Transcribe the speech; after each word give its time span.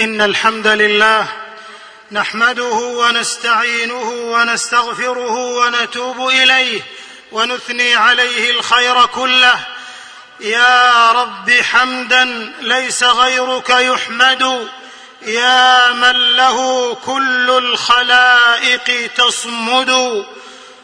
إن 0.00 0.20
الحمد 0.20 0.66
لله 0.66 1.28
نحمده 2.12 2.72
ونستعينه 2.72 4.10
ونستغفره 4.10 5.34
ونتوب 5.34 6.28
إليه 6.28 6.82
ونثني 7.32 7.94
عليه 7.94 8.50
الخير 8.50 9.06
كله. 9.06 9.66
يا 10.40 11.12
رب 11.12 11.50
حمدا 11.50 12.52
ليس 12.60 13.02
غيرك 13.04 13.70
يحمد. 13.70 14.68
يا 15.22 15.92
من 15.92 16.36
له 16.36 16.94
كل 16.94 17.50
الخلائق 17.50 19.10
تصمد. 19.16 20.24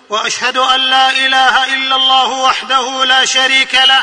وأشهد 0.08 0.56
أن 0.56 0.80
لا 0.80 1.10
إله 1.10 1.74
إلا 1.74 1.96
الله 1.96 2.28
وحده 2.28 3.04
لا 3.04 3.24
شريك 3.24 3.74
له. 3.74 4.02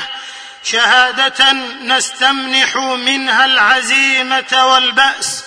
شهادة 0.65 1.51
نستمنح 1.81 2.75
منها 2.77 3.45
العزيمة 3.45 4.65
والبأس 4.65 5.43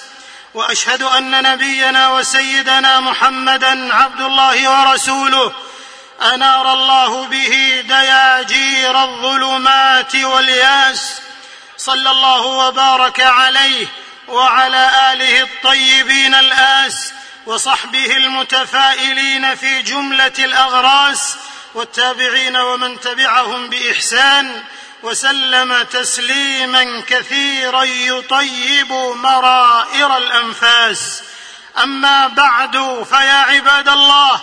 وأشهد 0.54 1.02
أن 1.02 1.42
نبينا 1.42 2.08
وسيدنا 2.08 3.00
محمدا 3.00 3.94
عبد 3.94 4.20
الله 4.20 4.70
ورسوله 4.70 5.52
أنار 6.34 6.72
الله 6.72 7.26
به 7.26 7.84
دياجير 7.88 9.02
الظلمات 9.02 10.16
واليأس. 10.16 11.20
صلى 11.76 12.10
الله 12.10 12.40
وبارك 12.40 13.20
عليه 13.20 13.86
وعلى 14.28 14.90
آله 15.12 15.42
الطيبين 15.42 16.34
الآس 16.34 17.12
وصحبه 17.46 18.16
المتفائلين 18.16 19.54
في 19.54 19.82
جملة 19.82 20.32
الأغراس 20.38 21.36
والتابعين 21.74 22.56
ومن 22.56 23.00
تبعهم 23.00 23.68
بإحسان. 23.70 24.64
وسلم 25.02 25.82
تسليما 25.82 27.02
كثيرا 27.08 27.82
يطيب 27.82 28.92
مرائر 29.14 30.16
الأنفاس. 30.16 31.22
أما 31.82 32.26
بعد 32.26 33.04
فيا 33.10 33.32
عباد 33.32 33.88
الله 33.88 34.40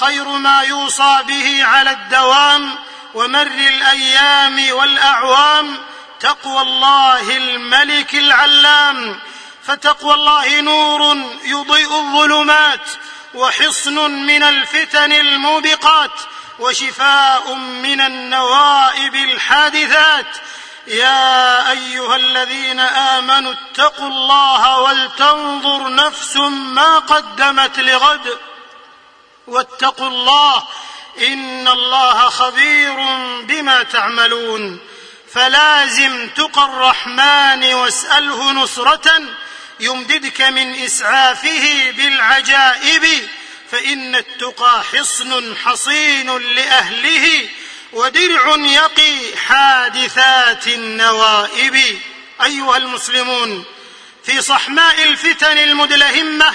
خير 0.00 0.24
ما 0.24 0.62
يوصى 0.62 1.18
به 1.28 1.64
على 1.64 1.90
الدوام 1.90 2.74
ومر 3.14 3.46
الأيام 3.46 4.72
والأعوام 4.72 5.78
تقوى 6.20 6.62
الله 6.62 7.36
الملك 7.36 8.14
العلام. 8.14 9.20
فتقوى 9.66 10.14
الله 10.14 10.60
نور 10.60 11.16
يضيء 11.44 11.96
الظلمات 11.96 12.88
وحصن 13.34 14.10
من 14.10 14.42
الفتن 14.42 15.12
الموبقات. 15.12 16.10
وشفاء 16.58 17.54
من 17.54 18.00
النوائب 18.00 19.14
الحادثات. 19.14 20.36
يا 20.86 21.70
أيها 21.70 22.16
الذين 22.16 22.80
آمنوا 22.80 23.52
اتقوا 23.52 24.08
الله 24.08 24.80
ولتنظر 24.80 25.94
نفس 25.94 26.36
ما 26.36 26.98
قدمت 26.98 27.78
لغد. 27.78 28.38
واتقوا 29.46 30.08
الله 30.08 30.62
إن 31.18 31.68
الله 31.68 32.28
خبير 32.28 32.94
بما 33.42 33.82
تعملون. 33.82 34.80
فلازم 35.34 36.28
تقى 36.28 36.64
الرحمن 36.64 37.74
واسأله 37.74 38.52
نصرة 38.52 39.22
يمددك 39.80 40.40
من 40.40 40.84
إسعافه 40.84 41.90
بالعجائب. 41.90 43.28
فإن 43.72 44.14
التقى 44.14 44.84
حصن 44.92 45.56
حصين 45.56 46.38
لأهله 46.38 47.48
ودرع 47.92 48.56
يقي 48.56 49.36
حادثات 49.36 50.66
النوائب. 50.66 51.98
أيها 52.42 52.76
المسلمون 52.76 53.64
في 54.24 54.42
صحماء 54.42 55.04
الفتن 55.04 55.58
المدلهمة 55.58 56.54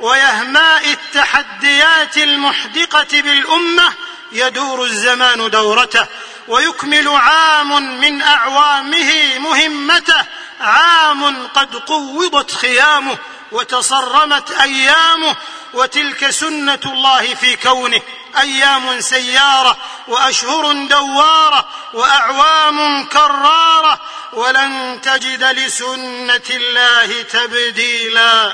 ويهماء 0.00 0.90
التحديات 0.90 2.18
المحدقة 2.18 3.20
بالأمة 3.20 3.92
يدور 4.32 4.84
الزمان 4.84 5.50
دورته 5.50 6.06
ويكمل 6.48 7.08
عام 7.08 8.00
من 8.00 8.22
أعوامه 8.22 9.38
مهمته 9.38 10.24
عام 10.60 11.46
قد 11.46 11.76
قوضت 11.76 12.50
خيامه 12.50 13.18
وتصرمت 13.52 14.50
أيامه 14.50 15.36
وتلك 15.74 16.30
سنة 16.30 16.80
الله 16.86 17.34
في 17.34 17.56
كونه. 17.56 18.00
أيام 18.40 19.00
سيارة 19.00 19.76
وأشهر 20.08 20.72
دوارة 20.72 21.68
وأعوام 21.92 23.04
كرارة. 23.04 24.00
ولن 24.32 25.00
تجد 25.02 25.44
لسنة 25.44 26.42
الله 26.50 27.22
تبديلا. 27.22 28.52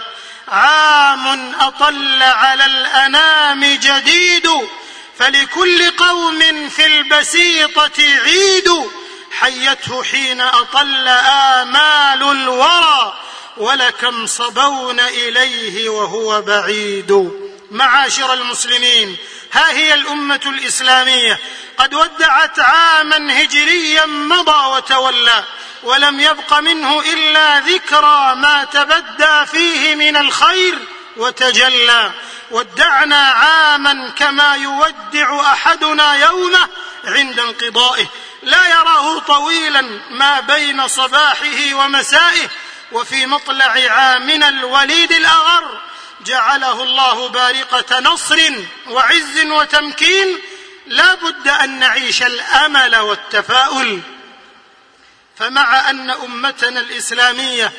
عام 0.48 1.54
أطل 1.60 2.22
على 2.22 2.64
الأنام 2.64 3.64
جديد. 3.64 4.50
فلكل 5.18 5.90
قوم 5.90 6.68
في 6.68 6.86
البسيطة 6.86 8.02
عيد. 8.24 8.90
حيته 9.40 10.02
حين 10.02 10.40
أطل 10.40 11.08
آمال 11.08 12.22
الورى. 12.22 13.18
ولكم 13.60 14.26
صبون 14.26 15.00
إليه 15.00 15.88
وهو 15.88 16.42
بعيد. 16.42 17.30
معاشر 17.70 18.32
المسلمين 18.32 19.16
ها 19.52 19.70
هي 19.70 19.94
الأمة 19.94 20.40
الإسلامية. 20.46 21.38
قد 21.78 21.94
ودعت 21.94 22.60
عاما 22.60 23.42
هجريا 23.42 24.06
مضى 24.06 24.66
وتولى 24.76 25.44
ولم 25.82 26.20
يبق 26.20 26.58
منه 26.58 27.00
إلا 27.00 27.60
ذكرى 27.60 28.34
ما 28.34 28.64
تبدى 28.64 29.46
فيه 29.46 29.94
من 29.94 30.16
الخير 30.16 30.78
وتجلى. 31.16 32.10
ودعنا 32.50 33.22
عاما 33.22 34.10
كما 34.18 34.54
يودع 34.54 35.40
أحدنا 35.40 36.14
يومه 36.14 36.68
عند 37.04 37.40
انقضائه. 37.40 38.06
لا 38.42 38.68
يراه 38.68 39.18
طويلا 39.18 40.00
ما 40.10 40.40
بين 40.40 40.88
صباحه 40.88 41.74
ومسائه 41.74 42.48
وفي 42.92 43.26
مطلع 43.26 43.72
عامنا 43.90 44.48
الوليد 44.48 45.12
الأغر 45.12 45.80
جعله 46.26 46.82
الله 46.82 47.28
بارقة 47.28 48.00
نصر 48.00 48.38
وعز 48.88 49.40
وتمكين 49.44 50.38
لا 50.86 51.14
بد 51.14 51.48
أن 51.48 51.78
نعيش 51.78 52.22
الأمل 52.22 52.96
والتفاؤل. 52.96 54.00
فمع 55.38 55.90
أن 55.90 56.10
أمتنا 56.10 56.80
الإسلامية 56.80 57.72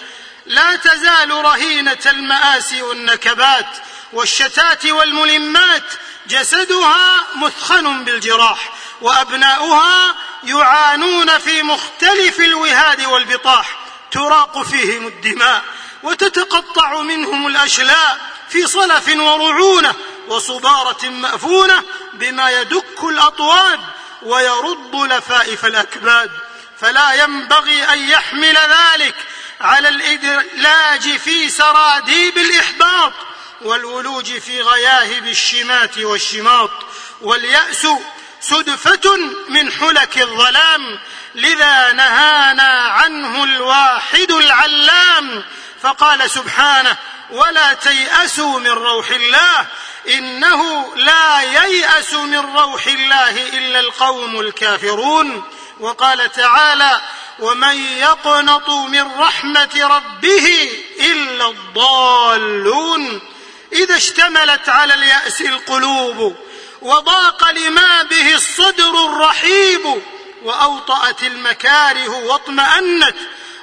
لا 0.45 0.75
تزال 0.75 1.31
رهينة 1.31 1.99
المآسي 2.05 2.81
والنكبات 2.81 3.67
والشتات 4.13 4.85
والملمات 4.85 5.93
جسدها 6.27 7.25
مثخن 7.35 8.03
بالجراح 8.03 8.73
وأبناؤها 9.01 10.15
يعانون 10.43 11.37
في 11.37 11.63
مختلف 11.63 12.39
الوهاد 12.39 13.05
والبطاح. 13.05 13.80
تراق 14.11 14.61
فيهم 14.61 15.07
الدماء 15.07 15.63
وتتقطع 16.03 17.01
منهم 17.01 17.47
الأشلاء 17.47 18.17
في 18.49 18.67
صلف 18.67 19.07
ورعونة 19.07 19.95
وصداره 20.27 21.09
مأفونة 21.09 21.83
بما 22.13 22.51
يدك 22.51 23.03
الأطواد 23.03 23.79
ويرد 24.21 24.95
لفائف 24.95 25.65
الأكباد. 25.65 26.31
فلا 26.79 27.23
ينبغي 27.23 27.83
أن 27.83 28.09
يحمل 28.09 28.57
ذلك 28.57 29.15
على 29.61 29.89
الادلاج 29.89 31.17
في 31.17 31.49
سراديب 31.49 32.37
الإحباط 32.37 33.13
والولوج 33.61 34.39
في 34.39 34.61
غياهب 34.61 35.27
الشمات 35.27 35.97
والشماط. 35.97 36.71
واليأس 37.21 37.87
سدفه 38.41 39.17
من 39.49 39.71
حلك 39.71 40.17
الظلام 40.17 40.99
لذا 41.35 41.91
نهانا 41.91 42.71
عنه 42.71 43.43
الواحد 43.43 44.31
العلام. 44.31 45.43
فقال 45.81 46.31
سبحانه 46.31 46.97
ولا 47.31 47.73
تيأسوا 47.73 48.59
من 48.59 48.67
روح 48.67 49.09
الله 49.09 49.65
إنه 50.09 50.95
لا 50.95 51.41
ييأس 51.41 52.13
من 52.13 52.39
روح 52.39 52.87
الله 52.87 53.29
إلا 53.29 53.79
القوم 53.79 54.39
الكافرون. 54.39 55.43
وقال 55.79 56.31
تعالى 56.31 57.01
ومن 57.39 57.75
يقنط 57.97 58.69
من 58.69 59.11
رحمة 59.19 59.69
ربه 59.81 60.69
إلا 60.99 61.49
الضالون. 61.49 63.21
إذا 63.73 63.95
اشتملت 63.95 64.69
على 64.69 64.93
اليأس 64.93 65.41
القلوب 65.41 66.35
وضاق 66.81 67.51
لما 67.51 68.03
به 68.03 68.35
الصدر 68.35 69.05
الرحيب 69.05 70.01
وأوطأت 70.43 71.23
المكاره 71.23 72.09
واطمأنت 72.09 73.15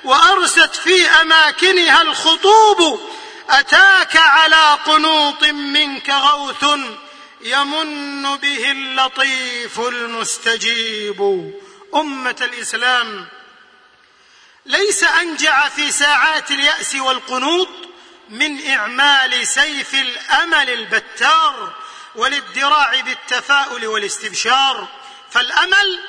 وأرست 0.04 0.76
في 0.76 1.10
أماكنها 1.10 2.02
الخطوب. 2.02 3.00
أتاك 3.50 4.16
على 4.16 4.78
قنوط 4.86 5.44
منك 5.44 6.10
غوث 6.10 6.64
يمن 7.40 8.36
به 8.36 8.70
اللطيف 8.70 9.80
المستجيب. 9.80 11.52
أمة 11.94 12.36
الإسلام 12.40 13.26
ليس 14.66 15.04
أنجع 15.04 15.68
في 15.68 15.92
ساعات 15.92 16.50
اليأس 16.50 16.94
والقنوط 16.94 17.68
من 18.28 18.66
إعمال 18.66 19.46
سيف 19.46 19.94
الأمل 19.94 20.70
البتار. 20.70 21.72
والادراع 22.18 23.00
بالتفاؤل 23.00 23.86
والاستبشار 23.86 24.88
فالأمل 25.30 26.00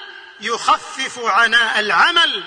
يخفف 0.42 1.20
عناء 1.20 1.80
العمل 1.80 2.44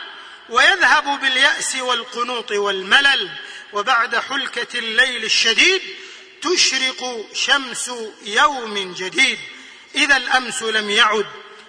ويذهب 0.49 1.21
باليأس 1.21 1.77
والقنوط 1.77 2.51
والملل 2.53 3.31
وبعد 3.73 4.17
حلكة 4.17 4.79
الليل 4.79 5.25
الشديد 5.25 5.83
تشرق 6.43 7.27
شمس 7.35 7.91
يوم 8.23 8.95
جديد. 8.95 9.39
إذا 9.95 10.17
الأمس 10.17 10.63
لم 10.63 10.91
يعد 10.91 11.27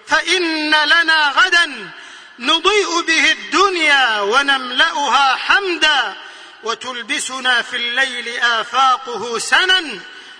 فإن 0.07 0.69
لنا 0.69 1.29
غدا 1.29 1.91
نضيء 2.39 3.01
به 3.01 3.31
الدنيا 3.31 4.21
ونملأها 4.21 5.35
حمدا 5.35 6.15
وتلبسنا 6.63 7.61
في 7.61 7.75
الليل 7.75 8.39
آفاقه 8.39 9.39
سنا 9.39 9.99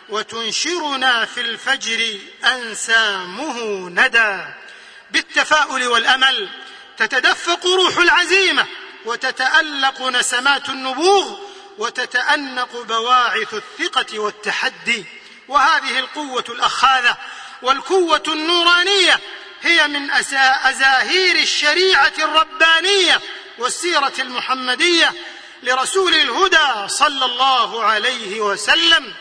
وتنشرنا 0.10 1.26
في 1.26 1.42
الفجر 1.42 2.20
أنسامه 2.46 3.60
ندى. 3.90 4.44
بالتفاؤل 5.12 5.88
والأمل 5.88 6.50
تتدفق 6.98 7.66
روح 7.66 7.98
العزيمة 7.98 8.66
وتتألق 9.06 10.02
نسمات 10.02 10.70
النبوغ 10.70 11.40
وتتأنق 11.78 12.82
بواعث 12.82 13.54
الثقة 13.54 14.20
والتحدي. 14.20 15.06
وهذه 15.48 16.00
القوة 16.00 16.46
الأخاذة 16.50 17.18
والقوة 17.62 18.24
النورانية 18.28 19.20
هي 19.62 19.88
من 19.88 20.12
أزاهير 20.66 21.36
الشريعة 21.36 22.14
الربانية 22.20 23.22
والسيرة 23.58 24.14
المحمدية 24.20 25.14
لرسول 25.64 26.14
الهدى 26.16 26.88
صلى 26.88 27.26
الله 27.26 27.84
عليه 27.84 28.42
وسلم. 28.42 29.14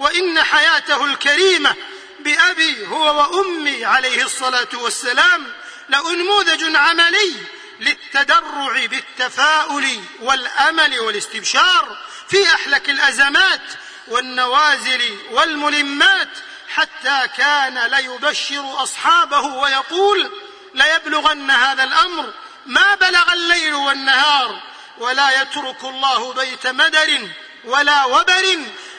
وإن 0.00 0.42
حياته 0.42 1.04
الكريمة 1.04 1.74
بأبي 2.20 2.86
هو 2.86 3.18
وأمي 3.18 3.84
عليه 3.84 4.24
الصلاة 4.24 4.68
والسلام 4.74 5.52
لأنموذج 5.88 6.76
عملي 6.76 7.34
للتدرع 7.80 8.86
بالتفاؤل 8.86 10.00
والأمل 10.20 11.00
والاستبشار 11.00 11.98
في 12.28 12.54
أحلك 12.54 12.90
الأزمات 12.90 13.60
والنوازل 14.08 15.18
والملمات 15.30 16.28
حتى 16.68 17.28
كان 17.38 17.78
ليبشر 17.78 18.82
أصحابه 18.82 19.40
ويقول 19.40 20.30
ليبلغن 20.74 21.50
هذا 21.50 21.84
الأمر 21.84 22.32
ما 22.66 22.94
بلغ 22.94 23.32
الليل 23.32 23.74
والنهار 23.74 24.62
ولا 24.98 25.42
يترك 25.42 25.84
الله 25.84 26.32
بيت 26.32 26.66
مدر 26.66 27.28
ولا 27.64 28.04
وبر 28.04 28.58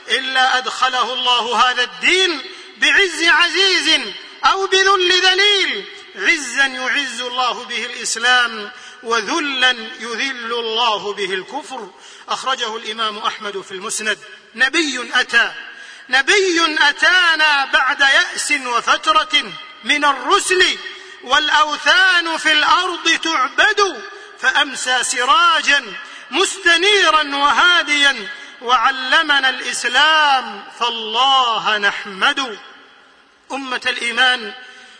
إلا 0.09 0.57
أدخله 0.57 1.13
الله 1.13 1.69
هذا 1.69 1.83
الدين 1.83 2.41
بعز 2.77 3.23
عزيز 3.23 4.01
أو 4.45 4.67
بذل 4.67 5.21
ذليل. 5.21 5.85
عزا 6.15 6.65
يعز 6.65 7.21
الله 7.21 7.63
به 7.63 7.85
الإسلام 7.85 8.71
وذلا 9.03 9.71
يذل 9.99 10.53
الله 10.53 11.13
به 11.13 11.33
الكفر. 11.33 11.89
أخرجه 12.29 12.75
الإمام 12.75 13.17
أحمد 13.17 13.61
في 13.61 13.71
المسند. 13.71 14.19
نبي 14.55 15.09
أتى. 15.13 15.53
نبي 16.09 16.77
أتانا 16.79 17.65
بعد 17.65 18.01
يأس 18.01 18.51
وفترة 18.51 19.53
من 19.83 20.05
الرسل 20.05 20.77
والأوثان 21.23 22.37
في 22.37 22.51
الأرض 22.51 23.19
تعبد. 23.23 24.03
فأمسى 24.39 25.03
سراجا 25.03 25.93
مستنيرا 26.31 27.35
وهاديا 27.35 28.27
وعلمنا 28.61 29.49
الإسلام 29.49 30.63
فالله 30.79 31.77
نحمد. 31.77 32.59
أمة 33.51 33.81
الإيمان 33.85 34.53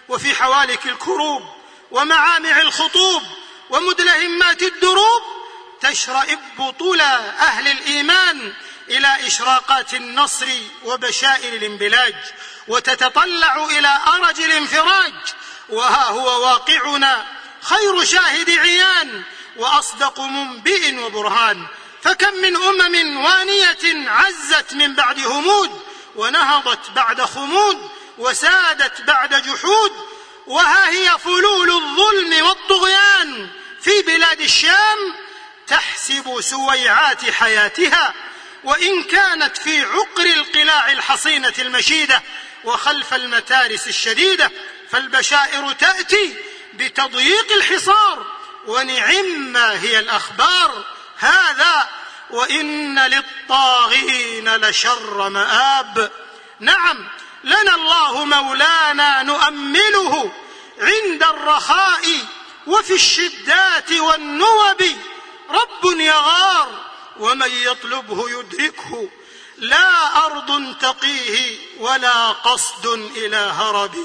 وفي 0.10 0.36
حوالك 0.36 0.86
الكروب 0.86 1.44
ومعامع 1.92 2.62
الخطوب 2.62 3.24
ومدلهمات 3.69 4.62
الدروب 4.62 5.24
تشرئب 5.81 6.74
طلى 6.80 7.34
أهل 7.40 7.68
الإيمان 7.68 8.54
إلى 8.90 9.28
إشراقات 9.28 9.94
النصر 9.94 10.48
وبشائر 10.84 11.54
الانبلاج 11.54 12.16
وتتطلع 12.68 13.66
إلى 13.66 14.00
أرج 14.08 14.40
الانفراج. 14.42 15.13
وها 15.69 16.04
هو 16.10 16.42
واقعنا 16.42 17.25
خير 17.62 18.04
شاهد 18.04 18.50
عيان 18.50 19.24
وأصدق 19.58 20.19
منبئ 20.19 21.00
وبرهان. 21.00 21.68
فكم 22.03 22.33
من 22.33 22.56
أمم 22.56 23.18
وانية 23.25 24.09
عزت 24.09 24.74
من 24.74 24.95
بعد 24.95 25.19
همود 25.19 25.81
ونهضت 26.15 26.89
بعد 26.95 27.21
خمود 27.21 27.89
وسادت 28.18 29.01
بعد 29.01 29.44
جحود 29.44 29.92
وها 30.48 30.89
هي 30.89 31.18
فلول 31.19 31.69
الظلم 31.69 32.45
والطغيان 32.45 33.50
في 33.81 34.01
بلاد 34.01 34.42
الشام 34.42 35.15
تحسب 35.68 36.42
سويعات 36.42 37.30
حياتها 37.30 38.13
وإن 38.63 39.03
كانت 39.03 39.57
في 39.57 39.81
عقر 39.81 40.25
القلاع 40.25 40.92
الحصينة 40.92 41.53
المشيدة 41.59 42.21
وخلف 42.63 43.13
المتارس 43.13 43.88
الشديدة 43.88 44.51
فالبشائر 44.92 45.71
تأتي 45.71 46.36
بتضييق 46.74 47.51
الحصار 47.51 48.25
ونعم 48.68 49.57
هي 49.57 50.00
الأخبار. 50.00 50.86
هذا 51.21 51.89
وإن 52.29 53.00
للطاغين 53.00 54.56
لشر 54.56 55.29
مآب. 55.29 56.12
نعم 56.59 57.07
لنا 57.44 57.75
الله 57.75 58.25
مولانا 58.25 59.23
نؤمله 59.23 60.31
عند 60.79 61.23
الرخاء 61.23 62.03
وفي 62.68 62.94
الشدات 62.94 63.91
والنوب. 63.91 64.83
رب 65.50 66.00
يغار 66.00 66.69
ومن 67.19 67.51
يطلبه 67.51 68.29
يدركه. 68.29 69.09
لا 69.57 70.25
أرض 70.25 70.75
تقيه 70.81 71.57
ولا 71.79 72.31
قصد 72.31 72.85
إلى 73.15 73.38
هرب. 73.38 73.95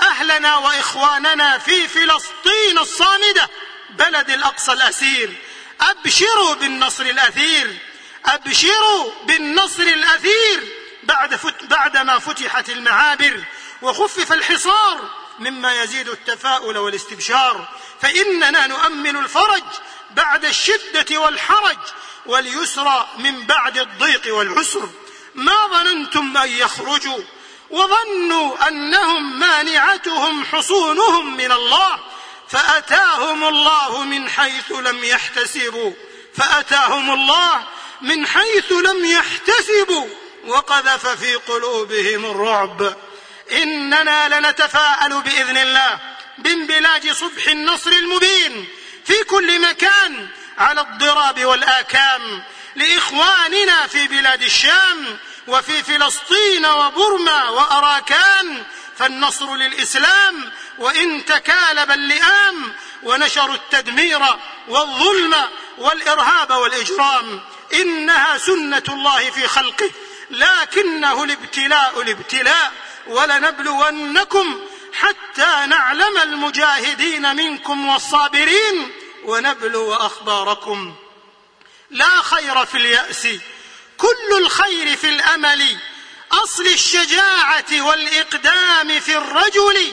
أهلنا 0.00 0.56
وإخواننا 0.56 1.58
في 1.58 1.88
فلسطين 1.88 2.78
الصامدة 2.78 3.50
بلد 3.90 4.30
الأقصى 4.30 4.72
الأسير. 4.72 5.36
أبشروا 5.80 6.54
بالنصر 6.54 7.04
الأثير. 7.04 7.78
أبشروا 8.26 9.10
بالنصر 9.24 9.82
الأثير 9.82 10.68
بعد 11.02 11.36
فت 11.36 11.64
بعدما 11.64 12.18
فتحت 12.18 12.70
المعابر 12.70 13.44
وخفف 13.82 14.32
الحصار 14.32 15.10
مما 15.38 15.82
يزيد 15.82 16.08
التفاؤل 16.08 16.78
والاستبشار. 16.78 17.68
فإننا 18.00 18.66
نؤمن 18.66 19.16
الفرج 19.16 19.62
بعد 20.10 20.44
الشدة 20.44 21.20
والحرج 21.20 21.78
واليسر 22.26 23.06
من 23.18 23.46
بعد 23.46 23.78
الضيق 23.78 24.34
والعسر. 24.34 24.88
ما 25.34 25.66
ظننتم 25.66 26.36
أن 26.36 26.48
يخرجوا 26.48 27.20
وظنوا 27.70 28.68
أنهم 28.68 29.38
مانعتهم 29.38 30.44
حصونهم 30.44 31.36
من 31.36 31.52
الله. 31.52 31.98
فأتاهم 32.50 33.44
الله 33.44 34.02
من 34.02 34.28
حيث 34.28 34.72
لم 34.72 35.04
يحتسبوا. 35.04 35.92
فأتاهم 36.36 37.10
الله 37.10 37.64
من 38.00 38.26
حيث 38.26 38.72
لم 38.72 39.04
يحتسبوا. 39.04 40.08
وقذف 40.46 41.06
في 41.06 41.34
قلوبهم 41.34 42.24
الرعب. 42.24 42.96
إننا 43.52 44.40
لنتفاءل 44.40 45.22
بإذن 45.22 45.56
الله 45.56 45.98
بانبلاج 46.38 47.12
صبح 47.12 47.46
النصر 47.46 47.90
المبين 47.90 48.68
في 49.04 49.24
كل 49.24 49.60
مكان 49.60 50.28
على 50.58 50.80
الضراب 50.80 51.44
والآكام 51.44 52.42
لإخواننا 52.76 53.86
في 53.86 54.08
بلاد 54.08 54.42
الشام 54.42 55.18
وفي 55.46 55.82
فلسطين 55.82 56.66
وبرما 56.66 57.48
وأراكان. 57.48 58.64
فالنصر 58.98 59.54
للإسلام 59.54 60.52
وإن 60.80 61.24
تكالب 61.24 61.90
اللئام 61.90 62.72
ونشروا 63.02 63.54
التدمير 63.54 64.20
والظلم 64.68 65.34
والإرهاب 65.78 66.50
والإجرام 66.50 67.40
إنها 67.74 68.38
سنة 68.38 68.82
الله 68.88 69.30
في 69.30 69.48
خلقه 69.48 69.90
لكنه 70.30 71.24
الابتلاء 71.24 72.02
الابتلاء 72.02 72.72
ولنبلونكم 73.06 74.60
حتى 74.92 75.66
نعلم 75.66 76.18
المجاهدين 76.18 77.36
منكم 77.36 77.88
والصابرين 77.88 78.92
ونبلو 79.24 79.94
أخباركم. 79.94 80.94
لا 81.90 82.22
خير 82.22 82.66
في 82.66 82.76
اليأس 82.76 83.28
كل 83.98 84.38
الخير 84.38 84.96
في 84.96 85.08
الأمل 85.08 85.76
أصل 86.32 86.66
الشجاعة 86.66 87.72
والإقدام 87.72 89.00
في 89.00 89.16
الرجل 89.16 89.92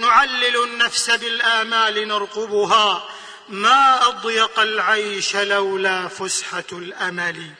نعلل 0.00 0.62
النفس 0.62 1.10
بالآمال 1.10 2.08
نرقبها. 2.08 3.08
ما 3.48 4.06
أضيق 4.08 4.60
العيش 4.60 5.36
لولا 5.36 6.08
فسحة 6.08 6.64
الأمل. 6.72 7.50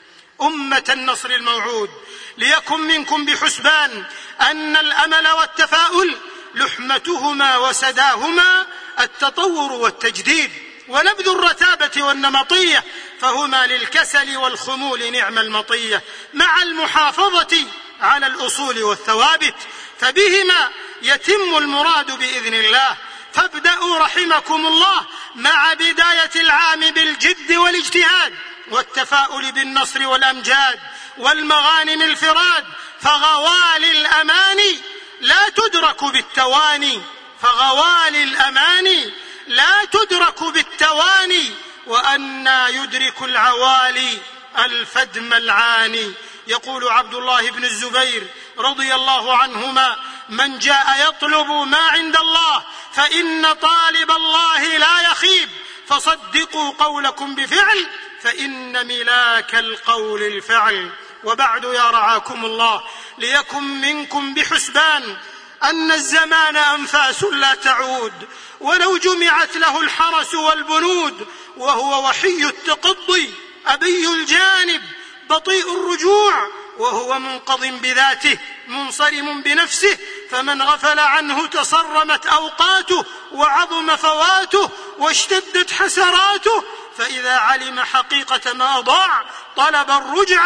أمة 0.41 0.83
النصر 0.89 1.29
الموعود. 1.29 1.89
ليكن 2.37 2.79
منكم 2.79 3.25
بحسبان 3.25 4.03
أن 4.41 4.77
الأمل 4.77 5.27
والتفاؤل 5.27 6.17
لحمتهما 6.55 7.57
وسداهما 7.57 8.65
التطور 8.99 9.71
والتجديد. 9.71 10.51
ونبذ 10.87 11.27
الرتابة 11.27 12.03
والنمطية 12.03 12.83
فهما 13.19 13.67
للكسل 13.67 14.37
والخمول 14.37 15.11
نعم 15.11 15.37
المطية. 15.37 16.03
مع 16.33 16.61
المحافظة 16.61 17.65
على 18.01 18.27
الأصول 18.27 18.83
والثوابت 18.83 19.55
فبهما 19.99 20.69
يتم 21.01 21.57
المراد 21.57 22.11
بإذن 22.11 22.53
الله. 22.53 22.97
فابدأوا 23.33 23.99
رحمكم 23.99 24.67
الله 24.67 25.05
مع 25.35 25.73
بداية 25.73 26.31
العام 26.35 26.79
بالجد 26.79 27.51
والاجتهاد 27.51 28.33
والتفاؤل 28.71 29.51
بالنصر 29.51 30.07
والأمجاد 30.07 30.79
والمغانم 31.17 32.01
الفراد. 32.01 32.65
فغوالي 33.01 33.91
الاماني 33.91 34.79
لا 35.21 35.49
تدرك 35.49 36.03
بالتواني. 36.03 37.01
فغوالي 37.41 38.23
الاماني 38.23 39.13
لا 39.47 39.85
تدرك 39.85 40.43
بالتواني. 40.43 41.51
وأنا 41.87 42.67
يدرك 42.67 43.21
العوالي 43.21 44.17
الفدم 44.57 45.33
العاني. 45.33 46.13
يقول 46.47 46.87
عبد 46.87 47.13
الله 47.13 47.51
بن 47.51 47.65
الزبير 47.65 48.27
رضي 48.61 48.95
الله 48.95 49.37
عنهما 49.37 49.95
من 50.29 50.59
جاء 50.59 51.07
يطلب 51.09 51.51
ما 51.51 51.77
عند 51.77 52.17
الله 52.17 52.63
فإن 52.93 53.53
طالب 53.53 54.11
الله 54.11 54.77
لا 54.77 55.01
يخيب 55.11 55.49
فصدقوا 55.87 56.71
قولكم 56.79 57.35
بفعل 57.35 57.87
فإن 58.21 58.87
ملاك 58.87 59.55
القول 59.55 60.23
الفعل. 60.23 60.91
وبعد 61.23 61.63
يا 61.63 61.89
رعاكم 61.89 62.45
الله 62.45 62.83
ليكن 63.17 63.63
منكم 63.63 64.33
بحسبان 64.33 65.17
أن 65.63 65.91
الزمان 65.91 66.55
أنفاس 66.55 67.23
لا 67.23 67.55
تعود 67.55 68.13
ولو 68.59 68.97
جمعت 68.97 69.55
له 69.57 69.81
الحرس 69.81 70.33
والبنود 70.33 71.27
وهو 71.57 72.07
وحي 72.07 72.43
التقضي 72.45 73.33
أبي 73.67 74.07
الجانب 74.07 74.81
بطيء 75.29 75.73
الرجوع 75.73 76.47
وهو 76.77 77.19
منقض 77.19 77.65
بذاته 77.65 78.37
منصرم 78.67 79.41
بنفسه 79.41 79.97
فمن 80.29 80.61
غفل 80.61 80.99
عنه 80.99 81.47
تصرمت 81.47 82.25
أوقاته 82.25 83.05
وعظم 83.31 83.95
فواته 83.95 84.69
واشتدت 84.97 85.71
حسراته 85.71 86.63
فإذا 86.97 87.37
علم 87.37 87.79
حقيقة 87.79 88.53
ما 88.53 88.79
ضاع 88.79 89.23
طلب 89.57 89.91
الرجع 89.91 90.45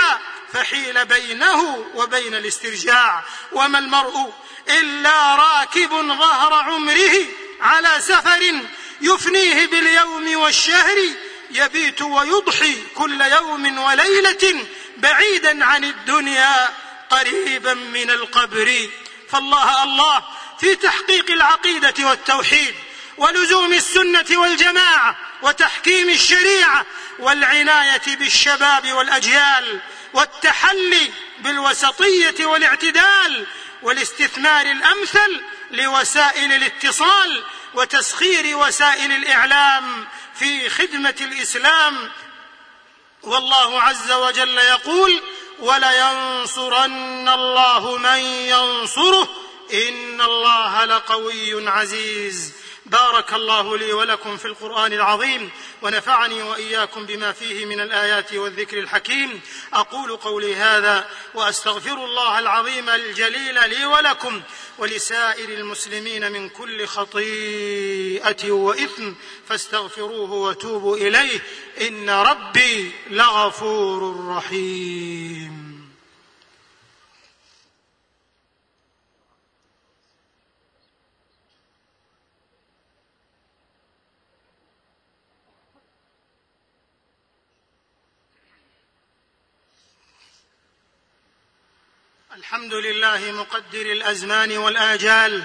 فحيل 0.54 1.06
بينه 1.06 1.86
وبين 1.96 2.36
الاسترجاع. 2.36 3.24
وما 3.52 3.80
المرء 3.80 4.34
إلا 4.70 5.36
راكب 5.36 5.90
ظهر 5.90 6.54
عمره 6.54 7.26
على 7.62 7.90
سفر 8.00 8.62
يفنيه 9.02 9.66
باليوم 9.66 10.38
والشهر 10.38 10.98
يبيت 11.52 12.02
ويضحي 12.02 12.84
كل 12.96 13.22
يوم 13.22 13.78
وليلة 13.80 14.66
بعيدا 14.98 15.66
عن 15.66 15.84
الدنيا 15.84 16.70
قريبا 17.10 17.74
من 17.74 18.10
القبر. 18.10 18.90
فالله 19.30 19.84
الله 19.84 20.24
في 20.60 20.76
تحقيق 20.76 21.32
العقيدة 21.32 22.08
والتوحيد 22.08 22.76
ولزوم 23.18 23.74
السنة 23.74 24.26
والجماعة 24.32 25.18
وتحكيم 25.42 26.10
الشريعة 26.10 26.86
والعناية 27.20 28.02
بالشباب 28.08 28.94
والأجيال 28.94 29.80
والتحلي 30.14 31.12
بالوسطية 31.40 32.46
والاعتدال 32.46 33.46
والاستثمار 33.82 34.66
الأمثل 34.66 35.42
لوسائل 35.72 36.54
الاتصال 36.54 37.44
وتسخير 37.74 38.58
وسائل 38.58 39.12
الإعلام 39.12 40.08
في 40.40 40.70
خدمة 40.70 41.16
الإسلام 41.22 42.12
والله 43.26 43.82
عز 43.82 44.12
وجل 44.12 44.58
يقول 44.58 45.22
ولينصرن 45.60 47.30
الله 47.30 47.98
من 47.98 48.20
ينصره 48.20 49.28
إن 49.74 50.22
الله 50.22 50.86
لقوي 50.86 51.70
عزيز. 51.70 52.54
بارك 52.86 53.34
الله 53.34 53.78
لي 53.78 53.94
ولكم 53.94 54.38
في 54.38 54.46
القرآن 54.46 54.94
العظيم 54.94 55.50
ونفعني 55.82 56.44
وإياكم 56.44 57.06
بما 57.06 57.32
فيه 57.32 57.66
من 57.66 57.80
الآيات 57.80 58.34
والذكر 58.34 58.80
الحكيم. 58.80 59.42
أقول 59.74 60.16
قولي 60.16 60.56
هذا 60.56 61.10
وأستغفر 61.34 62.06
الله 62.06 62.40
العظيم 62.40 62.90
الجليل 62.90 63.70
لي 63.70 63.86
ولكم 63.86 64.42
ولسائر 64.78 65.50
المسلمين 65.50 66.32
من 66.32 66.50
كل 66.50 66.86
خطيئة 66.88 68.52
وإثم 68.52 69.12
فاستغفروه 69.50 70.32
وتوبوا 70.32 70.98
إليه. 70.98 71.40
إن 71.82 72.10
ربي 72.10 72.92
لغفور 73.10 74.26
رحيم. 74.28 75.65
الحمد 92.46 92.74
لله 92.74 93.32
مقدر 93.32 93.82
الأزمان 93.82 94.58
والآجال 94.58 95.44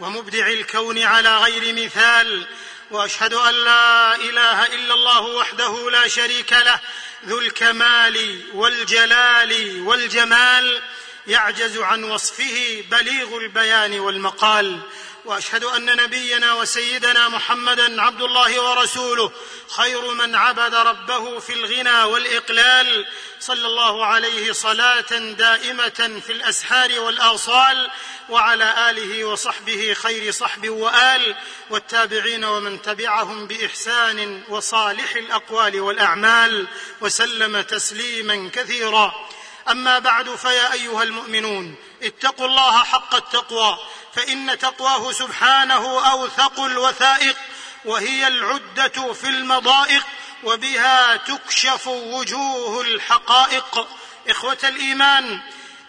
ومبدع 0.00 0.46
الكون 0.46 1.02
على 1.02 1.38
غير 1.38 1.84
مثال 1.84 2.46
وأشهد 2.90 3.34
أن 3.34 3.54
لا 3.54 4.14
إله 4.14 4.66
إلا 4.66 4.94
الله 4.94 5.20
وحده 5.20 5.90
لا 5.90 6.08
شريك 6.08 6.52
له 6.52 6.80
ذو 7.26 7.38
الكمال 7.38 8.40
والجلال 8.54 9.80
والجمال 9.80 10.82
يعجز 11.26 11.78
عن 11.78 12.04
وصفه 12.04 12.84
بليغ 12.90 13.36
البيان 13.36 14.00
والمقال. 14.00 14.80
وأشهد 15.24 15.64
أن 15.64 15.96
نبينا 15.96 16.54
وسيدنا 16.54 17.28
محمدا 17.28 18.02
عبد 18.02 18.22
الله 18.22 18.62
ورسوله 18.62 19.32
خير 19.76 20.14
من 20.14 20.34
عبد 20.34 20.74
ربه 20.74 21.38
في 21.38 21.52
الغنى 21.52 22.02
والإقلال. 22.02 23.06
صلى 23.40 23.66
الله 23.66 24.06
عليه 24.06 24.52
صلاة 24.52 25.18
دائمة 25.38 26.20
في 26.26 26.32
الأسحار 26.32 27.00
والأوصال 27.00 27.90
وعلى 28.28 28.90
آله 28.90 29.24
وصحبه 29.24 29.94
خير 29.94 30.32
صحب 30.32 30.68
وآل 30.68 31.36
والتابعين 31.70 32.44
ومن 32.44 32.82
تبعهم 32.82 33.46
بإحسان 33.46 34.42
وصالح 34.48 35.16
الأقوال 35.16 35.80
والأعمال 35.80 36.66
وسلم 37.00 37.60
تسليما 37.60 38.50
كثيرا. 38.52 39.28
أما 39.70 39.98
بعد 39.98 40.34
فيا 40.34 40.72
أيها 40.72 41.02
المؤمنون 41.02 41.74
اتقوا 42.02 42.46
الله 42.46 42.84
حق 42.84 43.14
التقوى 43.14 43.78
فإن 44.14 44.58
تقواه 44.58 45.12
سبحانه 45.12 46.10
أوثق 46.10 46.60
الوثائق 46.60 47.36
وهي 47.84 48.26
العدة 48.26 49.12
في 49.12 49.26
المضائق 49.26 50.06
وبها 50.44 51.16
تكشف 51.16 51.86
وجوه 51.86 52.80
الحقائق. 52.80 53.88
إخوة 54.28 54.58
الإيمان 54.64 55.40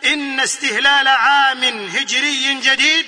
إن 0.06 0.40
استهلال 0.40 1.08
عام 1.08 1.64
هجري 1.64 2.54
جديد 2.54 3.06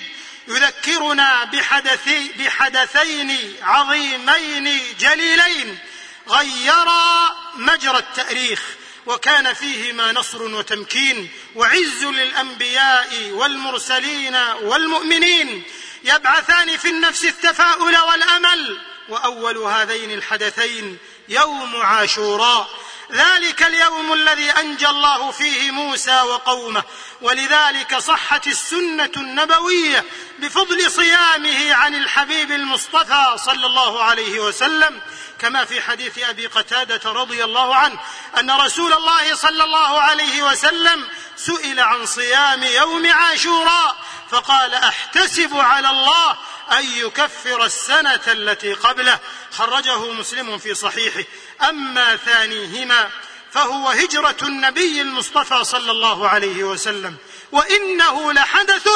يذكرنا 0.48 1.44
بحدثي 1.44 2.32
بحدثين 2.40 3.56
عظيمين 3.62 4.96
جليلين 5.00 5.80
غيرا 6.28 7.36
مجرى 7.56 7.98
التأريخ. 7.98 8.62
وكان 9.08 9.54
فيهما 9.54 10.12
نصر 10.12 10.44
وتمكين 10.44 11.30
وعز 11.56 12.04
للأنبياء 12.04 13.30
والمرسلين 13.32 14.36
والمؤمنين. 14.62 15.64
يبعثان 16.04 16.78
في 16.78 16.90
النفس 16.90 17.26
التفاؤل 17.26 17.98
والأمل 17.98 18.80
وأول 19.10 19.58
هذين 19.58 20.12
الحدثين 20.12 20.98
يوم 21.30 21.76
عاشوراء. 21.76 22.86
ذلك 23.12 23.64
اليوم 23.64 24.14
الذي 24.14 24.50
أنجى 24.52 24.88
الله 24.88 25.32
فيه 25.32 25.72
موسى 25.72 26.22
وقومه 26.22 26.84
ولذلك 27.22 27.98
صحت 27.98 28.48
السنة 28.48 29.12
النبوية 29.18 30.06
بفضل 30.40 30.92
صيامه 30.92 31.74
عن 31.74 31.96
الحبيب 31.96 32.52
المصطفى 32.52 33.36
صلى 33.46 33.66
الله 33.66 34.04
عليه 34.04 34.40
وسلم 34.40 35.02
كما 35.40 35.66
في 35.66 35.82
حديث 35.82 36.20
أبي 36.20 36.48
قتادة 36.48 37.12
رضي 37.12 37.44
الله 37.44 37.76
عنه 37.76 38.00
أن 38.40 38.52
رسول 38.52 38.94
الله 38.94 39.36
صلى 39.36 39.64
الله 39.64 40.02
عليه 40.02 40.44
وسلم 40.44 41.08
سئل 41.36 41.80
عن 41.80 42.06
صيام 42.06 42.64
يوم 42.64 43.12
عاشوراء 43.12 43.96
فقال 44.32 44.74
أحتسب 44.74 45.58
على 45.58 45.90
الله 45.90 46.38
أن 46.72 46.84
يكفر 46.84 47.66
السنة 47.66 48.22
التي 48.28 48.74
قبله. 48.74 49.20
خرجه 49.52 50.12
مسلم 50.12 50.58
في 50.58 50.74
صحيحه. 50.74 51.24
أما 51.70 52.16
ثانيهما 52.16 53.10
فهو 53.52 53.90
هجرة 53.90 54.38
النبي 54.42 55.02
المصطفى 55.02 55.64
صلى 55.64 55.92
الله 55.92 56.30
عليه 56.30 56.64
وسلم. 56.64 57.16
وإنه 57.52 58.34
لحدث 58.34 58.88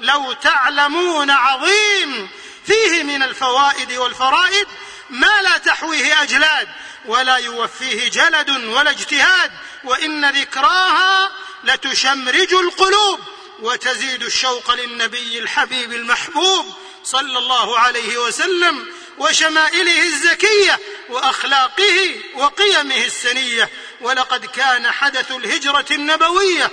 لو 0.00 0.32
تعلمون 0.32 1.30
عظيم. 1.30 2.30
فيه 2.66 3.02
من 3.02 3.22
الفوائد 3.22 3.92
والفرائد 3.92 4.66
ما 5.10 5.42
لا 5.42 5.58
تحويه 5.58 6.22
أجلاد 6.22 6.68
ولا 7.04 7.36
يوفيه 7.36 8.10
جلد 8.10 8.50
ولا 8.50 8.90
اجتهاد 8.90 9.50
وإن 9.84 10.30
ذكراها 10.30 11.30
لتشمرج 11.64 12.54
القلوب 12.54 13.20
وتزيد 13.60 14.22
الشوق 14.22 14.74
للنبي 14.74 15.38
الحبيب 15.38 15.92
المحبوب 15.92 16.74
صلى 17.04 17.38
الله 17.38 17.78
عليه 17.78 18.18
وسلم 18.18 18.86
وشمائله 19.18 20.02
الزكية 20.06 20.78
وأخلاقه 21.08 22.14
وقيمه 22.34 23.04
السنية. 23.04 23.70
ولقد 24.00 24.46
كان 24.46 24.90
حدث 24.90 25.30
الهجرة 25.30 25.86
النبوية 25.90 26.70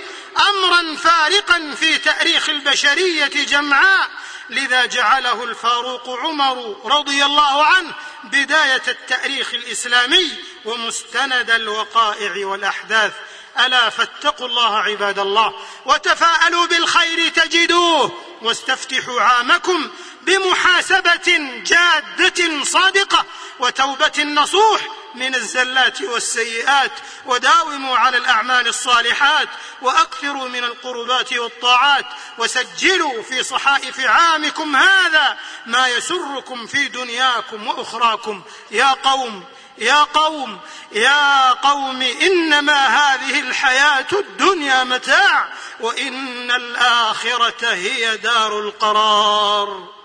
أمرا 0.50 0.96
فارقا 0.96 1.74
في 1.80 1.98
تأريخ 1.98 2.48
البشرية 2.48 3.26
جمعاء 3.26 4.10
لذا 4.50 4.86
جعله 4.86 5.44
الفاروق 5.44 6.10
عمر 6.10 6.76
رضي 6.84 7.24
الله 7.24 7.64
عنه 7.64 7.94
بداية 8.24 8.82
التأريخ 8.88 9.54
الإسلامي 9.54 10.30
ومستند 10.64 11.50
الوقائع 11.50 12.46
والأحداث. 12.46 13.12
ألا 13.58 13.90
فاتقوا 13.90 14.46
الله 14.46 14.78
عباد 14.78 15.18
الله 15.18 15.54
وتفاءلوا 15.84 16.66
بالخير 16.66 17.28
تجدوه 17.28 18.12
واستفتحوا 18.42 19.20
عامكم 19.20 19.90
بمحاسبة 20.22 21.38
جادة 21.66 22.64
صادقة 22.64 23.24
وتوبة 23.60 24.24
نصوح 24.24 24.80
من 25.18 25.34
الزلات 25.34 26.02
والسيئات 26.02 26.92
وداوموا 27.26 27.96
على 27.96 28.16
الأعمال 28.16 28.68
الصالحات 28.68 29.48
وأكثروا 29.82 30.48
من 30.48 30.64
القربات 30.64 31.32
والطاعات 31.32 32.06
وسجلوا 32.38 33.22
في 33.22 33.42
صحائف 33.42 34.00
عامكم 34.00 34.76
هذا 34.76 35.38
ما 35.66 35.88
يسركم 35.88 36.66
في 36.66 36.88
دنياكم 36.88 37.66
وأخراكم. 37.66 38.42
يا 38.70 38.92
قوم 38.92 39.44
يا 39.78 40.02
قوم 40.02 40.60
يا 40.92 41.52
قوم 41.52 42.02
إنما 42.02 42.86
هذه 42.86 43.40
الحياة 43.40 44.06
الدنيا 44.12 44.84
متاع 44.84 45.48
وإن 45.80 46.50
الآخرة 46.50 47.74
هي 47.74 48.16
دار 48.16 48.60
القرار. 48.60 49.97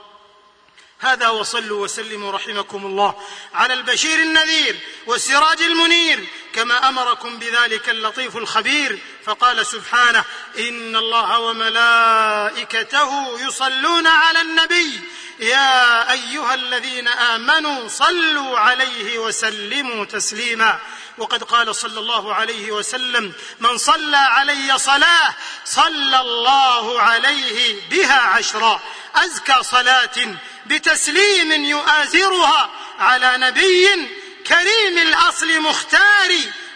هذا 1.04 1.30
وصلوا 1.30 1.84
وسلموا 1.84 2.32
رحمكم 2.32 2.86
الله 2.86 3.16
على 3.54 3.74
البشير 3.74 4.20
النذير 4.20 4.80
والسراج 5.06 5.62
المنير 5.62 6.28
كما 6.54 6.90
أمركم 6.90 7.40
بذلك 7.40 7.90
اللطيف 7.90 8.38
الخبير 8.38 9.00
فقال 9.26 9.66
سبحانه 9.66 10.24
إن 10.60 10.96
الله 10.96 11.40
وملائكته 11.40 13.40
يصلون 13.48 14.08
على 14.08 14.42
النبي 14.42 15.00
يا 15.40 16.12
أيها 16.12 16.54
الذين 16.54 17.08
آمنوا 17.08 17.88
صلوا 17.88 18.60
عليه 18.60 19.20
وسلموا 19.20 20.06
تسليما 20.06 20.80
وقد 21.18 21.44
قال 21.44 21.76
صلى 21.76 22.00
الله 22.00 22.34
عليه 22.34 22.72
وسلم 22.72 23.34
من 23.60 23.78
صلى 23.78 24.18
علي 24.18 24.78
صلاة 24.80 25.36
صلى 25.66 26.22
الله 26.22 27.02
عليه 27.02 27.90
بها 27.90 28.20
عشرا. 28.22 28.82
أزكى 29.16 29.64
صلاة 29.64 30.36
بتسليم 30.66 31.52
يؤازرها 31.52 32.70
على 33.00 33.38
نبي 33.38 34.10
كريم 34.48 34.98
الأصل 34.98 35.60
مختار 35.60 36.32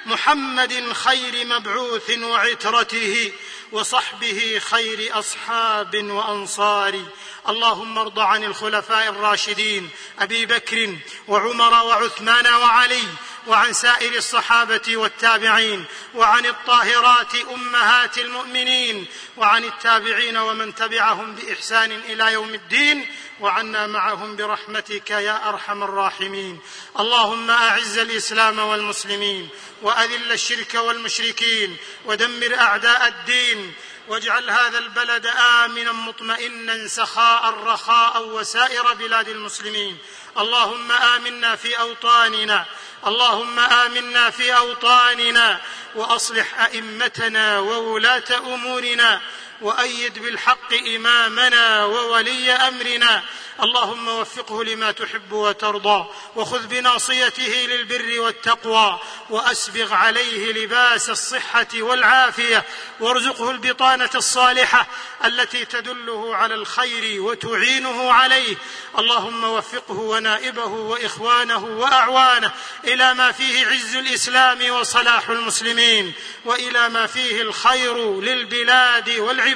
محمد 0.06 0.94
خير 0.94 1.46
مبعوث 1.46 2.10
وعترته 2.18 3.32
وصحبه 3.72 4.62
خير 4.70 5.20
أصحاب 5.20 5.96
وأنصار. 5.96 7.04
اللهم 7.50 7.98
ارض 7.98 8.20
عن 8.20 8.44
الخلفاء 8.44 9.10
الراشدين 9.10 9.90
أبي 10.20 10.46
بكر 10.46 10.96
وعمر 11.28 11.74
وعثمان 11.84 12.48
وعلي 12.48 13.04
وعن 13.48 13.74
سائر 13.74 14.16
الصحابة 14.16 14.98
والتابعين 14.98 15.86
وعن 16.16 16.46
الطاهرات 16.46 17.36
أمهات 17.36 18.18
المؤمنين 18.18 19.08
وعن 19.38 19.64
التابعين 19.64 20.38
ومن 20.38 20.76
تبعهم 20.76 21.36
بإحسان 21.36 21.92
إلى 21.92 22.34
يوم 22.34 22.54
الدين 22.54 23.08
وعنا 23.40 23.88
معهم 23.88 24.36
برحمتك 24.36 25.10
يا 25.10 25.50
أرحم 25.50 25.84
الراحمين. 25.84 26.62
اللهم 27.00 27.50
أعز 27.52 27.98
الإسلام 27.98 28.60
والمسلمين 28.60 29.50
وأذل 29.82 30.32
الشرك 30.32 30.76
والمشركين 30.76 31.78
ودمر 32.06 32.60
أعداء 32.60 33.08
الدين 33.08 33.74
واجعل 34.08 34.50
هذا 34.50 34.78
البلد 34.78 35.28
آمنا 35.28 35.92
مطمئنا 35.92 36.88
سخاء 36.88 37.50
رخاء 37.64 38.28
وسائر 38.28 38.94
بلاد 38.94 39.30
المسلمين. 39.30 39.98
اللهم 40.40 40.92
آمنا 40.92 41.56
في 41.56 41.80
أوطاننا. 41.80 42.66
اللهم 43.08 43.60
آمنا 43.60 44.30
في 44.30 44.58
أوطاننا. 44.58 45.62
وأصلح 45.96 46.60
أئمتنا 46.60 47.60
وولاة 47.60 48.38
أمورنا. 48.38 49.22
وأيد 49.62 50.20
بالحق 50.20 50.74
إمامنا 50.96 51.86
وولي 51.86 52.52
أمرنا. 52.52 53.24
اللهم 53.64 54.08
وفقه 54.08 54.64
لما 54.64 54.92
تحب 54.92 55.32
وترضى 55.32 56.06
وخذ 56.36 56.68
بناصيته 56.68 57.68
للبر 57.70 58.20
والتقوى 58.20 59.00
وأسبغ 59.30 59.94
عليه 59.94 60.54
لباس 60.54 61.10
الصحة 61.10 61.68
والعافية 61.76 62.64
وارزقه 63.00 63.52
البطانة 63.52 64.10
الصالحة 64.16 64.88
التي 65.26 65.66
تدله 65.66 66.36
على 66.36 66.54
الخير 66.54 67.22
وتعينه 67.22 68.12
عليه. 68.12 68.56
اللهم 68.98 69.44
وفقه 69.44 69.94
ونائبه 70.00 70.66
وإخوانه 70.66 71.66
وأعوانه 71.66 72.52
إلى 72.84 73.14
ما 73.14 73.32
فيه 73.32 73.68
عز 73.68 73.96
الإسلام 73.96 74.72
وصلاح 74.72 75.30
المسلمين 75.30 76.14
وإلى 76.46 76.90
ما 76.90 77.08
فيه 77.08 77.42
الخير 77.42 78.22
للبلاد 78.22 79.10
والعباد 79.10 79.47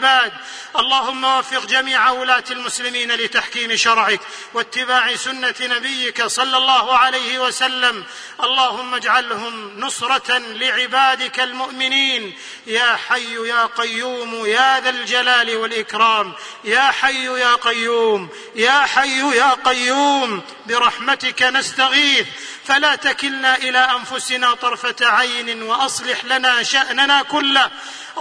اللهم 0.80 1.24
وفق 1.24 1.66
جميع 1.66 2.10
ولاه 2.10 2.44
المسلمين 2.52 3.12
لتحكيم 3.12 3.76
شرعك 3.76 4.20
واتباع 4.54 5.16
سنة 5.16 5.56
نبيك 5.62 6.26
صلى 6.26 6.58
الله 6.58 6.98
عليه 6.98 7.40
وسلم. 7.40 8.04
اللهم 8.44 8.96
اجعلهم 8.96 9.80
نصرة 9.80 10.38
لعبادك 10.38 11.40
المؤمنين. 11.40 12.38
يا 12.68 12.96
حي 13.10 13.48
يا 13.48 13.66
قيوم 13.66 14.46
يا 14.46 14.80
ذا 14.80 14.90
الجلال 14.90 15.56
والإكرام. 15.56 16.34
يا 16.64 16.92
حي 16.92 17.26
يا 17.26 17.56
قيوم 17.56 18.30
يا 18.56 18.86
حي 18.86 19.38
يا 19.38 19.58
قيوم. 19.66 20.42
برحمتك 20.66 21.44
نستغيث. 21.44 22.28
فلا 22.72 22.96
تكلنا 22.96 23.56
إلى 23.56 23.78
أنفسنا 23.78 24.54
طرفة 24.54 24.96
عين 25.02 25.64
وأصلح 25.64 26.26
لنا 26.26 26.64
شأننا 26.64 27.22
كله. 27.22 27.72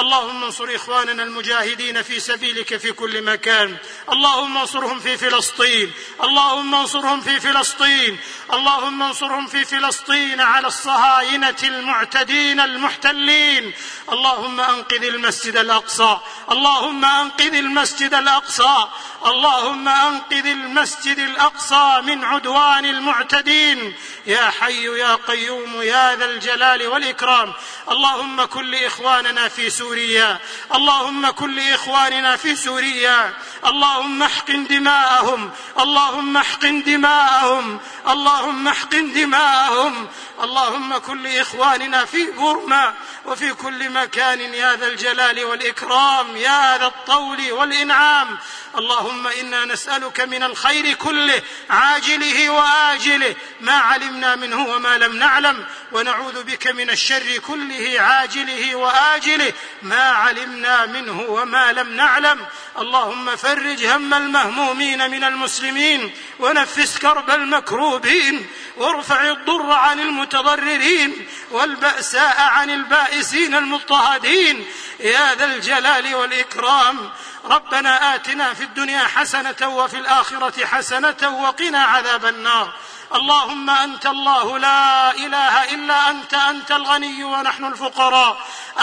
اللهم 0.00 0.44
انصر 0.44 0.74
إخواننا 0.74 1.22
المجاهدين 1.22 2.02
في 2.02 2.20
سبيلك 2.20 2.76
في 2.76 2.92
كل 2.92 3.22
مكان. 3.22 3.76
اللهم 4.12 4.58
انصرهم 4.58 5.00
في 5.00 5.16
فلسطين. 5.16 5.92
اللهم 6.22 6.74
انصرهم 6.74 7.20
في 7.20 7.40
فلسطين. 7.40 8.18
اللهم 8.52 9.02
انصرهم 9.02 9.46
في 9.46 9.64
فلسطين 9.64 10.40
على 10.40 10.66
الصهاينة 10.66 11.56
المعتدين 11.62 12.60
المحتلين. 12.60 13.72
اللهم 14.12 14.60
أنقذ 14.60 15.04
المسجد 15.04 15.56
الأقصى. 15.56 16.18
اللهم 16.50 17.04
أنقذ 17.04 17.54
المسجد 17.54 18.14
الأقصى. 18.14 18.88
اللهم 19.26 19.88
أنقذ 19.88 20.46
المسجد 20.46 21.18
الأقصى 21.18 22.00
من 22.02 22.24
عدوان 22.24 22.84
المعتدين. 22.84 23.94
يا 24.40 24.50
حي 24.50 24.84
يا 24.98 25.14
قيوم 25.14 25.82
يا 25.82 26.16
ذا 26.16 26.24
الجلال 26.24 26.86
والإكرام. 26.86 27.52
اللهم 27.90 28.44
كن 28.44 28.64
لاخواننا 28.64 29.48
في 29.48 29.70
سوريا. 29.70 30.38
اللهم 30.74 31.30
كن 31.30 31.54
لاخواننا 31.54 32.36
في 32.36 32.56
سوريا. 32.56 33.34
اللهم 33.66 34.22
احقن 34.22 34.64
دماءهم. 34.64 35.50
اللهم 35.80 36.36
احقن 36.36 36.82
دماءهم. 36.82 37.80
اللهم 38.08 38.68
احقن 38.68 39.12
دماءهم. 39.12 40.08
اللهم 40.42 40.98
كن 40.98 41.22
لاخواننا 41.22 42.04
في 42.04 42.30
بورما 42.30 42.94
وفي 43.26 43.52
كل 43.54 43.90
مكان 43.90 44.40
يا 44.40 44.76
ذا 44.76 44.86
الجلال 44.86 45.44
والإكرام 45.44 46.36
يا 46.36 46.78
ذا 46.78 46.86
الطول 46.86 47.52
والإنعام. 47.52 48.38
اللهم 48.78 49.26
إنا 49.26 49.64
نسألك 49.64 50.20
من 50.20 50.42
الخير 50.42 50.94
كله 50.94 51.42
عاجله 51.70 52.50
وآجله. 52.50 53.34
ما 53.60 53.72
علمنا 53.72 54.19
علمنا 54.24 54.36
منه 54.36 54.66
وما 54.66 54.98
لم 54.98 55.16
نعلم 55.16 55.66
ونعوذ 55.92 56.44
بك 56.44 56.66
من 56.66 56.90
الشر 56.90 57.38
كله 57.38 58.00
عاجله 58.00 58.74
وآجله. 58.74 59.52
ما 59.82 60.02
علمنا 60.02 60.86
منه 60.86 61.20
وما 61.20 61.72
لم 61.72 61.96
نعلم. 61.96 62.46
اللهم 62.78 63.36
فرج 63.36 63.84
هم 63.84 64.14
المهمومين 64.14 65.10
من 65.10 65.24
المسلمين 65.24 66.14
ونفس 66.38 66.98
كرب 66.98 67.30
المكروبين 67.30 68.46
وارفع 68.76 69.30
الضر 69.30 69.72
عن 69.72 70.00
المتضررين 70.00 71.28
والبأساء 71.50 72.36
عن 72.40 72.70
البائسين 72.70 73.54
المضطهدين. 73.54 74.66
يا 75.00 75.34
ذا 75.34 75.44
الجلال 75.44 76.14
والإكرام. 76.14 77.10
ربنا 77.44 78.14
آتنا 78.14 78.54
في 78.54 78.64
الدنيا 78.64 79.04
حسنة 79.04 79.68
وفي 79.68 79.96
الآخرة 79.96 80.66
حسنة 80.66 81.40
وقنا 81.42 81.78
عذاب 81.84 82.26
النار. 82.26 82.72
اللهم 83.14 83.70
أنت 83.70 84.06
الله 84.06 84.58
لا 84.58 85.10
إله 85.10 85.74
إلا 85.74 86.10
أنت 86.10 86.34
أنت 86.34 86.72
الغني 86.72 87.24
ونحن 87.24 87.64
الفقراء. 87.64 88.36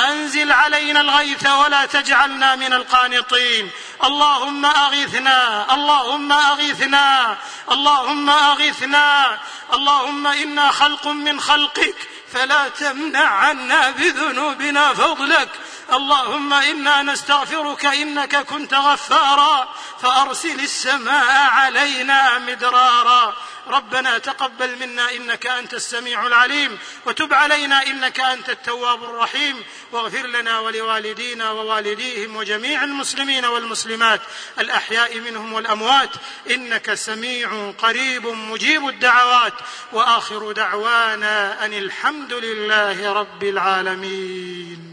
أنزل 0.09 0.51
علينا 0.51 1.01
الغيث 1.01 1.47
ولا 1.47 1.85
تجعلنا 1.85 2.55
من 2.55 2.73
القانطين. 2.73 3.71
اللهم 4.03 4.65
أغثنا 4.65 5.73
اللهم 5.73 6.31
أغثنا 6.31 7.37
اللهم 7.71 8.29
أغثنا 8.29 9.37
اللهم 9.73 10.27
إنا 10.27 10.71
خلق 10.71 11.07
من 11.07 11.39
خلقك 11.39 11.95
فلا 12.33 12.69
تمنع 12.69 13.27
عنا 13.27 13.89
بذنوبنا 13.89 14.93
فضلك. 14.93 15.49
اللهم 15.93 16.53
إنا 16.53 17.01
نستغفرك 17.01 17.85
إنك 17.85 18.35
كنت 18.35 18.73
غفارا 18.73 19.73
فأرسل 20.01 20.59
السماء 20.59 21.49
علينا 21.49 22.39
مدرارا. 22.39 23.35
ربنا 23.67 24.17
تقبل 24.17 24.75
منا 24.79 25.11
إنك 25.11 25.47
أنت 25.47 25.73
السميع 25.73 26.27
العليم 26.27 26.77
وتب 27.05 27.33
علينا 27.33 27.85
إنك 27.87 28.19
أنت 28.19 28.49
التواب 28.49 29.03
الرحيم. 29.03 29.63
واغفر 29.91 30.27
لنا 30.27 30.59
ولوالدينا 30.59 31.51
ووالديهم 31.51 32.35
وجميع 32.35 32.83
المسلمين 32.83 33.45
والمسلمات 33.45 34.21
الأحياء 34.59 35.19
منهم 35.19 35.53
والأموات. 35.53 36.09
إنك 36.51 36.93
سميع 36.93 37.71
قريب 37.77 38.27
مجيب 38.27 38.87
الدعوات. 38.87 39.53
وآخر 39.93 40.51
دعوانا 40.51 41.65
أن 41.65 41.73
الحمد 41.73 42.33
لله 42.33 43.13
رب 43.13 43.43
العالمين. 43.43 44.83